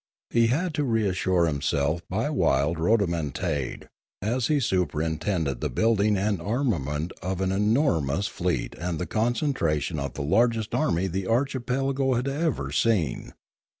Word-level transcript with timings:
He 0.31 0.47
had 0.47 0.73
to 0.73 0.83
reassure 0.83 1.45
himself 1.45 2.01
by 2.09 2.31
wild 2.31 2.79
rhodomontade, 2.79 3.85
as 4.19 4.47
he 4.47 4.57
superin 4.57 5.19
tended 5.19 5.61
the 5.61 5.69
building 5.69 6.17
and 6.17 6.41
armament 6.41 7.11
of 7.21 7.39
an 7.39 7.51
enormous 7.51 8.25
fleet 8.25 8.73
and 8.79 8.97
the 8.97 9.05
concentration 9.05 9.99
of 9.99 10.15
the 10.15 10.23
largest 10.23 10.73
army 10.73 11.05
the 11.05 11.27
archipelago 11.27 12.15
had 12.15 12.27
ever 12.27 12.71
seen. 12.71 13.33